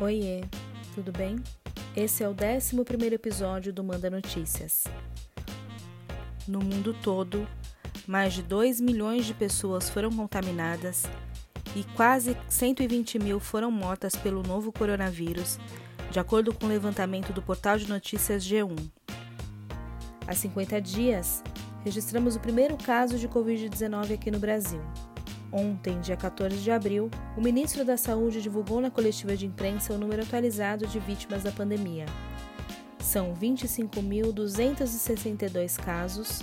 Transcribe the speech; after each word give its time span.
Oiê, 0.00 0.44
tudo 0.94 1.10
bem? 1.10 1.42
Esse 1.96 2.22
é 2.22 2.28
o 2.28 2.30
11 2.30 3.12
episódio 3.12 3.72
do 3.72 3.82
Manda 3.82 4.08
Notícias. 4.08 4.84
No 6.46 6.60
mundo 6.60 6.94
todo, 7.02 7.48
mais 8.06 8.32
de 8.32 8.44
2 8.44 8.80
milhões 8.80 9.26
de 9.26 9.34
pessoas 9.34 9.90
foram 9.90 10.12
contaminadas 10.12 11.02
e 11.74 11.82
quase 11.96 12.36
120 12.48 13.18
mil 13.18 13.40
foram 13.40 13.72
mortas 13.72 14.14
pelo 14.14 14.44
novo 14.44 14.70
coronavírus, 14.70 15.58
de 16.12 16.20
acordo 16.20 16.54
com 16.54 16.66
o 16.66 16.68
levantamento 16.68 17.32
do 17.32 17.42
portal 17.42 17.76
de 17.76 17.88
notícias 17.88 18.44
G1. 18.44 18.78
Há 20.28 20.32
50 20.32 20.80
dias, 20.80 21.42
registramos 21.84 22.36
o 22.36 22.40
primeiro 22.40 22.76
caso 22.76 23.18
de 23.18 23.28
Covid-19 23.28 24.14
aqui 24.14 24.30
no 24.30 24.38
Brasil. 24.38 24.80
Ontem, 25.50 25.98
dia 26.00 26.16
14 26.16 26.58
de 26.58 26.70
abril, 26.70 27.10
o 27.36 27.40
ministro 27.40 27.84
da 27.84 27.96
Saúde 27.96 28.40
divulgou 28.42 28.80
na 28.80 28.90
coletiva 28.90 29.36
de 29.36 29.46
imprensa 29.46 29.94
o 29.94 29.98
número 29.98 30.22
atualizado 30.22 30.86
de 30.86 30.98
vítimas 30.98 31.42
da 31.42 31.50
pandemia. 31.50 32.04
São 32.98 33.34
25.262 33.34 35.82
casos 35.82 36.42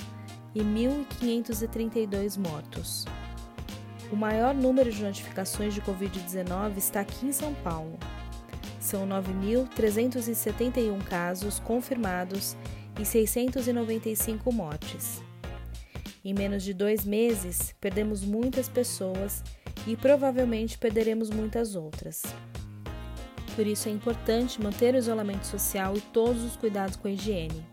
e 0.56 0.62
1.532 0.62 2.40
mortos. 2.40 3.06
O 4.12 4.16
maior 4.16 4.56
número 4.56 4.92
de 4.92 5.04
notificações 5.04 5.76
de 5.76 5.82
Covid-19 5.82 6.78
está 6.78 7.02
aqui 7.02 7.28
em 7.28 7.32
São 7.32 7.54
Paulo. 7.56 7.98
São 8.80 9.08
9.371 9.08 11.04
casos 11.04 11.60
confirmados 11.60 12.56
e 13.00 13.06
695 13.06 14.52
mortes. 14.52 15.22
Em 16.26 16.34
menos 16.34 16.64
de 16.64 16.74
dois 16.74 17.06
meses, 17.06 17.76
perdemos 17.80 18.24
muitas 18.24 18.68
pessoas 18.68 19.44
e 19.86 19.96
provavelmente 19.96 20.76
perderemos 20.76 21.30
muitas 21.30 21.76
outras. 21.76 22.24
Por 23.56 23.68
isso 23.68 23.88
é 23.88 23.92
importante 23.92 24.60
manter 24.60 24.96
o 24.96 24.98
isolamento 24.98 25.46
social 25.46 25.96
e 25.96 26.02
todos 26.02 26.44
os 26.44 26.58
cuidados 26.58 26.96
com 26.96 27.08
a 27.08 27.12
higiene. 27.12 27.64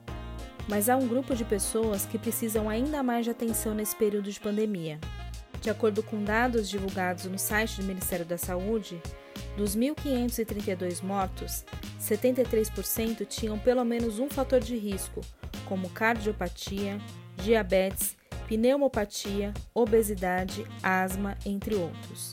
Mas 0.69 0.91
há 0.91 0.98
um 0.98 1.09
grupo 1.09 1.34
de 1.34 1.47
pessoas 1.47 2.05
que 2.05 2.19
precisam 2.19 2.69
ainda 2.69 3.03
mais 3.03 3.25
de 3.25 3.31
atenção 3.31 3.72
nesse 3.72 3.97
período 3.97 4.31
de 4.31 4.39
pandemia. 4.39 5.00
De 5.62 5.70
acordo 5.70 6.03
com 6.03 6.22
dados 6.22 6.69
divulgados 6.69 7.25
no 7.25 7.39
site 7.39 7.81
do 7.81 7.87
Ministério 7.87 8.27
da 8.27 8.37
Saúde, 8.37 9.00
dos 9.56 9.75
1.532 9.75 11.03
mortos, 11.03 11.64
73% 11.98 13.27
tinham 13.27 13.59
pelo 13.59 13.83
menos 13.83 14.19
um 14.19 14.28
fator 14.28 14.61
de 14.61 14.77
risco, 14.77 15.22
como 15.66 15.89
cardiopatia, 15.89 16.98
diabetes 17.39 18.20
pneumopatia, 18.48 19.53
obesidade, 19.75 20.67
asma, 20.83 21.37
entre 21.45 21.75
outros. 21.75 22.33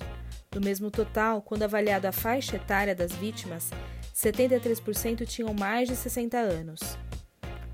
Do 0.52 0.62
mesmo 0.62 0.90
total, 0.90 1.42
quando 1.42 1.64
avaliado 1.64 2.08
a 2.08 2.12
faixa 2.12 2.56
etária 2.56 2.96
das 2.96 3.14
vítimas, 3.14 3.70
73% 4.16 5.26
tinham 5.26 5.54
mais 5.54 5.88
de 5.88 5.96
60 5.96 6.38
anos. 6.38 6.80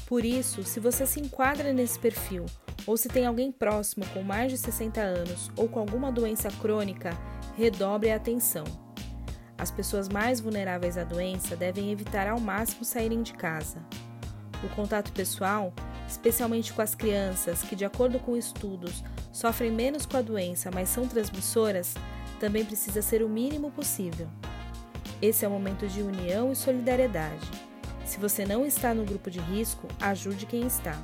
Por 0.05 0.23
isso, 0.23 0.63
se 0.63 0.79
você 0.79 1.05
se 1.05 1.19
enquadra 1.19 1.73
nesse 1.73 1.97
perfil 1.97 2.45
ou 2.85 2.95
se 2.95 3.09
tem 3.09 3.25
alguém 3.25 3.51
próximo 3.51 4.05
com 4.13 4.21
mais 4.21 4.51
de 4.51 4.57
60 4.57 5.01
anos 5.01 5.49
ou 5.55 5.67
com 5.67 5.79
alguma 5.79 6.11
doença 6.11 6.49
crônica, 6.61 7.17
redobre 7.57 8.11
a 8.11 8.17
atenção. 8.17 8.63
As 9.57 9.71
pessoas 9.71 10.09
mais 10.09 10.39
vulneráveis 10.39 10.97
à 10.97 11.03
doença 11.03 11.55
devem 11.55 11.91
evitar 11.91 12.27
ao 12.27 12.39
máximo 12.39 12.83
saírem 12.83 13.23
de 13.23 13.33
casa. 13.33 13.81
O 14.63 14.69
contato 14.75 15.11
pessoal 15.13 15.73
especialmente 16.07 16.73
com 16.73 16.81
as 16.81 16.95
crianças 16.95 17.61
que, 17.61 17.75
de 17.75 17.85
acordo 17.85 18.19
com 18.19 18.37
estudos, 18.37 19.03
sofrem 19.31 19.71
menos 19.71 20.05
com 20.05 20.17
a 20.17 20.21
doença, 20.21 20.69
mas 20.73 20.89
são 20.89 21.07
transmissoras, 21.07 21.95
também 22.39 22.65
precisa 22.65 23.01
ser 23.01 23.23
o 23.23 23.29
mínimo 23.29 23.71
possível. 23.71 24.27
Esse 25.21 25.45
é 25.45 25.47
o 25.47 25.51
momento 25.51 25.87
de 25.87 26.01
união 26.01 26.51
e 26.51 26.55
solidariedade. 26.55 27.49
Se 28.05 28.19
você 28.19 28.45
não 28.45 28.65
está 28.65 28.93
no 28.93 29.03
grupo 29.03 29.31
de 29.31 29.39
risco, 29.39 29.87
ajude 29.99 30.45
quem 30.45 30.67
está. 30.67 30.95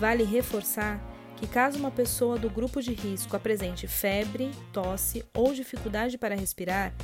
Vale 0.00 0.24
reforçar 0.24 1.00
que, 1.36 1.46
caso 1.46 1.78
uma 1.78 1.90
pessoa 1.90 2.38
do 2.38 2.48
grupo 2.48 2.80
de 2.80 2.94
risco 2.94 3.36
apresente 3.36 3.86
febre, 3.86 4.50
tosse 4.72 5.24
ou 5.34 5.52
dificuldade 5.52 6.16
para 6.16 6.34
respirar, 6.34 6.94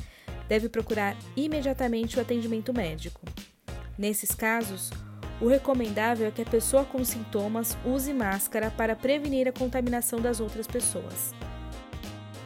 deve 0.47 0.69
procurar 0.69 1.15
imediatamente 1.35 2.17
o 2.17 2.21
atendimento 2.21 2.73
médico. 2.73 3.21
Nesses 3.97 4.31
casos, 4.31 4.89
o 5.41 5.47
recomendável 5.47 6.27
é 6.27 6.31
que 6.31 6.41
a 6.41 6.45
pessoa 6.45 6.85
com 6.85 7.03
sintomas 7.03 7.77
use 7.85 8.13
máscara 8.13 8.71
para 8.71 8.95
prevenir 8.95 9.47
a 9.47 9.51
contaminação 9.51 10.19
das 10.19 10.39
outras 10.39 10.65
pessoas. 10.65 11.33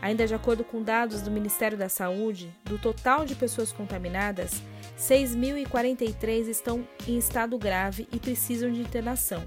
Ainda 0.02 0.26
de 0.26 0.34
acordo 0.34 0.64
com 0.64 0.82
dados 0.82 1.22
do 1.22 1.30
Ministério 1.30 1.78
da 1.78 1.90
Saúde, 1.90 2.54
do 2.64 2.80
total 2.80 3.26
de 3.26 3.36
pessoas 3.36 3.72
contaminadas, 3.72 4.62
6.043 4.98 6.48
estão 6.48 6.88
em 7.08 7.18
estado 7.18 7.58
grave 7.58 8.08
e 8.12 8.18
precisam 8.18 8.72
de 8.72 8.82
internação, 8.82 9.44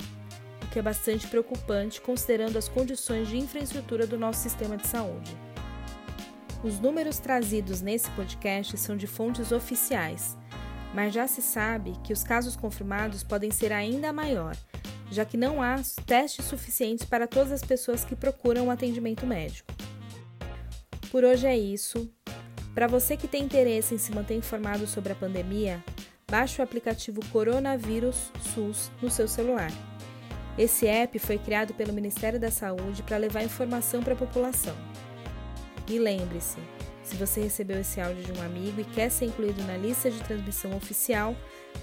o 0.62 0.66
que 0.68 0.78
é 0.78 0.82
bastante 0.82 1.26
preocupante 1.26 2.00
considerando 2.00 2.58
as 2.58 2.68
condições 2.68 3.28
de 3.28 3.38
infraestrutura 3.38 4.06
do 4.06 4.18
nosso 4.18 4.40
sistema 4.40 4.76
de 4.76 4.86
saúde. 4.86 5.36
Os 6.62 6.78
números 6.78 7.18
trazidos 7.18 7.80
nesse 7.80 8.08
podcast 8.10 8.76
são 8.78 8.96
de 8.96 9.06
fontes 9.06 9.50
oficiais 9.50 10.36
mas 10.94 11.14
já 11.14 11.26
se 11.26 11.40
sabe 11.40 11.96
que 12.04 12.12
os 12.12 12.22
casos 12.22 12.56
confirmados 12.56 13.22
podem 13.22 13.50
ser 13.50 13.72
ainda 13.72 14.12
maior, 14.12 14.56
já 15.10 15.24
que 15.24 15.36
não 15.36 15.62
há 15.62 15.76
testes 16.06 16.44
suficientes 16.44 17.04
para 17.04 17.26
todas 17.26 17.52
as 17.52 17.62
pessoas 17.62 18.04
que 18.04 18.16
procuram 18.16 18.66
um 18.66 18.70
atendimento 18.70 19.26
médico. 19.26 19.72
Por 21.10 21.24
hoje 21.24 21.46
é 21.46 21.56
isso. 21.56 22.10
Para 22.74 22.86
você 22.86 23.16
que 23.16 23.28
tem 23.28 23.44
interesse 23.44 23.94
em 23.94 23.98
se 23.98 24.14
manter 24.14 24.34
informado 24.34 24.86
sobre 24.86 25.12
a 25.12 25.16
pandemia, 25.16 25.84
baixe 26.30 26.60
o 26.60 26.64
aplicativo 26.64 27.20
Coronavírus 27.30 28.32
SUS 28.54 28.90
no 29.02 29.10
seu 29.10 29.28
celular. 29.28 29.70
Esse 30.56 30.86
app 30.86 31.18
foi 31.18 31.38
criado 31.38 31.74
pelo 31.74 31.92
Ministério 31.92 32.40
da 32.40 32.50
Saúde 32.50 33.02
para 33.02 33.18
levar 33.18 33.42
informação 33.42 34.02
para 34.02 34.14
a 34.14 34.16
população. 34.16 34.74
E 35.88 35.98
lembre-se, 35.98 36.58
se 37.02 37.16
você 37.16 37.42
recebeu 37.42 37.80
esse 37.80 38.00
áudio 38.00 38.22
de 38.22 38.32
um 38.32 38.42
amigo 38.42 38.80
e 38.80 38.84
quer 38.84 39.10
ser 39.10 39.26
incluído 39.26 39.62
na 39.64 39.76
lista 39.76 40.10
de 40.10 40.22
transmissão 40.22 40.76
oficial, 40.76 41.34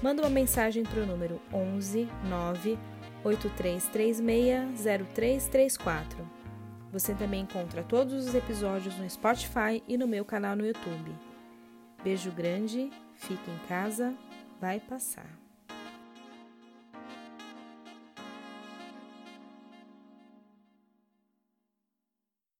manda 0.01 0.21
uma 0.21 0.29
mensagem 0.29 0.83
para 0.83 1.01
o 1.01 1.05
número 1.05 1.41
11 1.53 2.07
9 2.29 2.77
8336 3.23 4.83
0334. 5.13 6.39
Você 6.91 7.13
também 7.13 7.41
encontra 7.41 7.83
todos 7.83 8.27
os 8.27 8.33
episódios 8.33 8.97
no 8.97 9.09
Spotify 9.09 9.83
e 9.87 9.97
no 9.97 10.07
meu 10.07 10.25
canal 10.25 10.55
no 10.55 10.65
YouTube. 10.65 11.11
Beijo 12.03 12.31
grande, 12.31 12.89
fique 13.15 13.51
em 13.51 13.67
casa, 13.67 14.15
vai 14.59 14.79
passar. 14.79 15.48